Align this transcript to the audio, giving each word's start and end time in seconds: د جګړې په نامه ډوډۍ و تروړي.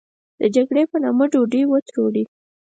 د 0.39 0.41
جګړې 0.55 0.83
په 0.91 0.97
نامه 1.03 1.25
ډوډۍ 1.31 1.63
و 1.67 1.71
تروړي. 1.87 2.23